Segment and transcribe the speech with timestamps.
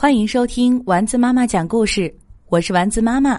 [0.00, 2.14] 欢迎收听丸子妈妈讲故事，
[2.50, 3.36] 我是丸子妈妈。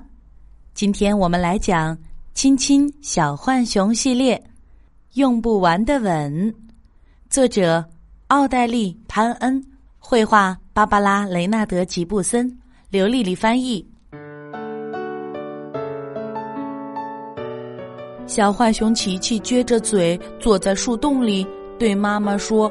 [0.74, 1.96] 今天我们来讲
[2.34, 4.44] 《亲亲小浣熊》系列，
[5.14, 6.54] 用不完的吻。
[7.30, 7.82] 作者
[8.28, 9.66] 奥黛丽·潘恩，
[10.00, 12.54] 绘画芭芭拉·雷纳德·吉布森，
[12.90, 13.88] 刘丽丽翻译。
[18.28, 22.70] 小浣熊琪琪撅着嘴坐在树洞里，对妈妈说。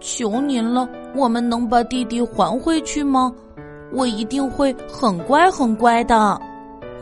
[0.00, 3.32] 求您了，我们能把弟弟还回去吗？
[3.92, 6.40] 我一定会很乖很乖的。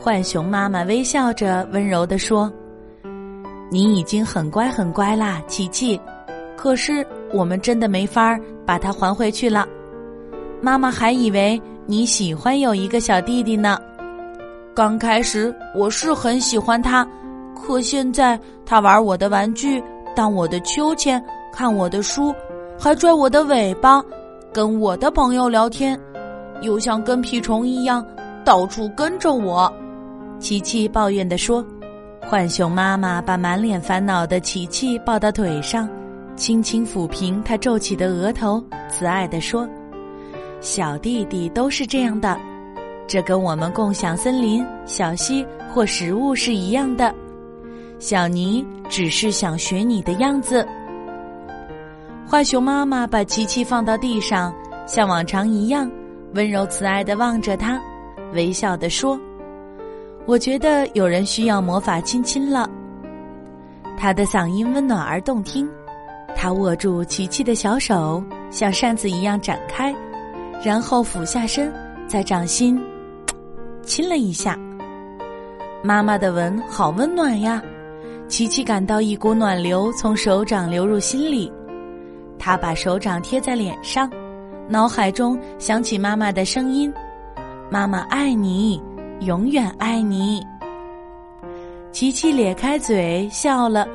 [0.02, 2.52] 浣熊妈妈微笑着温柔地说
[3.70, 5.98] ：“你已经很乖很乖啦，琪琪。
[6.56, 9.66] 可是我们真的没法把他还回去了。
[10.60, 13.78] 妈妈还以为你喜欢有一个小弟弟呢。
[14.74, 17.06] 刚开始我是很喜欢他，
[17.54, 19.82] 可现在他玩我的玩具，
[20.14, 22.32] 当我的秋千，看我的书。”
[22.84, 24.04] 还拽我的尾巴，
[24.52, 25.98] 跟我的朋友聊天，
[26.60, 28.06] 又像跟屁虫一样
[28.44, 29.72] 到处跟着我。
[30.38, 31.64] 琪琪抱怨地说
[32.28, 35.88] ：“浣熊妈妈把满脸烦恼的琪琪抱到腿上，
[36.36, 39.66] 轻轻抚平他皱起的额头，慈爱地说
[40.60, 42.38] ：‘小弟弟都是这样的，
[43.06, 47.14] 这跟我们共享森林、小溪或食物是一样的。’
[47.98, 50.68] 小尼只是想学你的样子。”
[52.26, 54.52] 浣熊妈妈把琪琪放到地上，
[54.86, 55.88] 像往常一样，
[56.34, 57.80] 温柔慈爱的望着他，
[58.32, 59.18] 微笑的说
[60.26, 62.68] ：“我觉得有人需要魔法亲亲了。”
[63.96, 65.68] 他的嗓音温暖而动听，
[66.34, 69.94] 他握住琪琪的小手，像扇子一样展开，
[70.64, 71.72] 然后俯下身，
[72.08, 72.82] 在掌心
[73.82, 74.58] 亲了一下。
[75.84, 77.62] 妈妈的吻好温暖呀，
[78.28, 81.52] 琪琪感到一股暖流从手掌流入心里。
[82.38, 84.10] 他把手掌贴在脸上，
[84.68, 86.92] 脑海中响起妈妈的声音
[87.70, 88.82] ：“妈妈爱你，
[89.20, 90.42] 永远爱你。”
[91.92, 93.86] 琪琪咧开嘴笑了，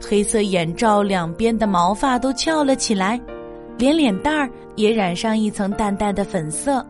[0.00, 3.20] 黑色眼罩两边的毛发都翘了起来，
[3.78, 6.86] 连脸蛋儿也染上一层淡淡的粉色。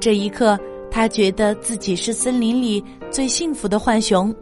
[0.00, 0.58] 这一刻，
[0.90, 4.34] 他觉得自己是森林里最幸福的浣熊。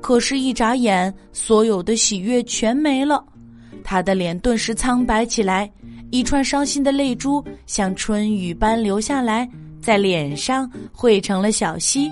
[0.00, 3.24] 可是，一眨眼，所有的喜悦全没了。
[3.84, 5.70] 他的脸顿时苍白起来，
[6.10, 9.46] 一串伤心的泪珠像春雨般流下来，
[9.80, 12.10] 在脸上汇成了小溪，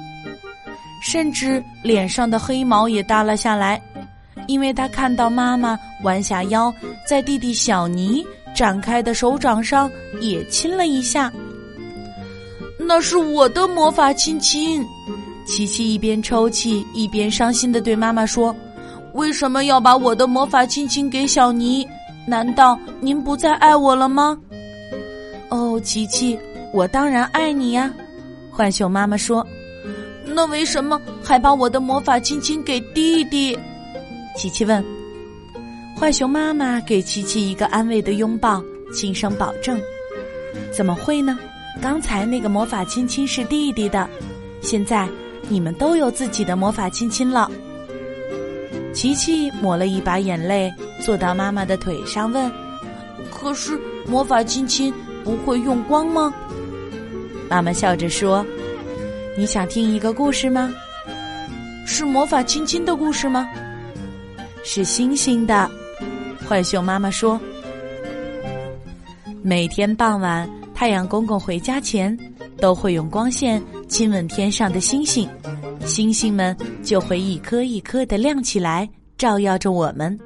[1.02, 3.80] 甚至脸上的黑毛也耷拉下来，
[4.46, 6.72] 因为他看到妈妈弯下腰，
[7.08, 8.22] 在弟弟小尼
[8.54, 9.90] 展开的手掌上
[10.20, 11.32] 也亲了一下。
[12.78, 14.84] 那是我的魔法亲亲，
[15.46, 18.54] 琪琪一边抽泣一边伤心的对妈妈说。
[19.14, 21.86] 为什么要把我的魔法亲亲给小尼？
[22.26, 24.38] 难道您不再爱我了吗？
[25.48, 26.38] 哦，琪琪，
[26.72, 27.92] 我当然爱你呀。
[28.56, 29.46] 浣熊妈妈说
[30.24, 33.58] ：“那为什么还把我的魔法亲亲给弟弟？”
[34.36, 34.84] 琪琪问。
[35.98, 38.62] 浣熊妈妈给琪琪一个安慰的拥抱，
[38.94, 39.80] 轻声保证
[40.72, 41.38] ：“怎么会呢？
[41.80, 44.08] 刚才那个魔法亲亲是弟弟的，
[44.60, 45.08] 现在
[45.48, 47.50] 你们都有自己的魔法亲亲了。”
[48.92, 52.50] 琪琪抹了一把眼泪，坐到妈妈的腿上问
[53.32, 54.92] ：“可是魔法亲亲
[55.24, 56.32] 不会用光吗？”
[57.48, 58.44] 妈妈笑着说
[59.36, 60.72] ：“你想听一个故事吗？
[61.86, 63.48] 是魔法亲亲的故事吗？
[64.62, 65.70] 是星星的。”
[66.46, 67.40] 浣熊妈妈说
[69.42, 72.16] ：“每天傍晚，太阳公公回家前，
[72.58, 75.28] 都会用光线亲吻天上的星星。”
[75.86, 78.88] 星星们就会一颗一颗的亮起来，
[79.18, 80.18] 照耀着我们。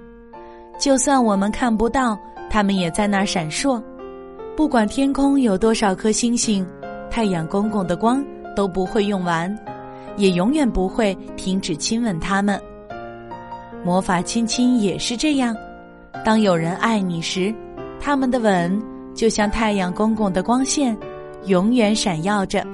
[0.78, 2.18] 就算我们看不到，
[2.50, 3.82] 它们也在那儿闪烁。
[4.56, 6.66] 不管天空有多少颗星星，
[7.10, 8.24] 太阳公公的光
[8.54, 9.54] 都不会用完，
[10.16, 12.60] 也永远不会停止亲吻它们。
[13.84, 15.56] 魔法亲亲也是这样。
[16.24, 17.54] 当有人爱你时，
[18.00, 18.82] 他们的吻
[19.14, 20.96] 就像太阳公公的光线，
[21.44, 22.66] 永远闪耀着。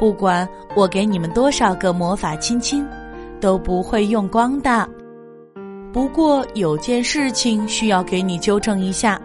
[0.00, 2.88] 不管我给你们多少个魔法亲亲，
[3.38, 4.88] 都不会用光的。
[5.92, 9.20] 不过有件事情需要给你纠正一下，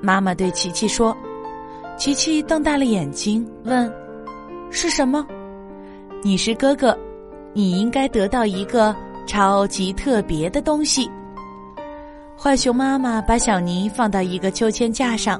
[0.00, 1.14] 妈妈对琪琪说。
[1.98, 3.92] 琪琪瞪大了眼睛问
[4.72, 5.26] ：“是什么？”
[6.24, 6.96] 你是哥哥，
[7.52, 8.96] 你应该得到一个
[9.26, 11.10] 超级特别的东西。
[12.38, 15.38] 浣熊妈妈把小尼放到一个秋千架上，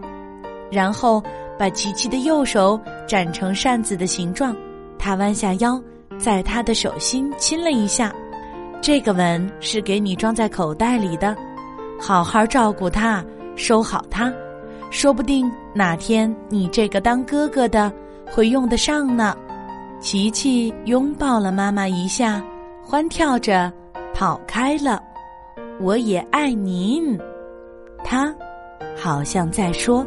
[0.71, 1.23] 然后。
[1.61, 4.57] 把琪琪的右手展成扇子的形状，
[4.99, 5.79] 他弯下腰，
[6.17, 8.11] 在他的手心亲了一下。
[8.81, 11.37] 这个吻是给你装在口袋里的，
[12.01, 13.23] 好好照顾它，
[13.57, 14.33] 收好它，
[14.91, 17.93] 说不定哪天你这个当哥哥的
[18.25, 19.37] 会用得上呢。
[20.01, 22.43] 琪琪拥抱了妈妈一下，
[22.83, 23.71] 欢跳着
[24.15, 24.99] 跑开了。
[25.79, 27.21] 我也爱您，
[28.03, 28.35] 他
[28.97, 30.07] 好像在说。